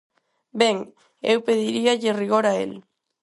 Ben, 0.61 0.77
eu 1.31 1.39
pediríalle 1.47 2.17
rigor 2.21 2.45
a 2.51 2.53
el. 2.63 2.73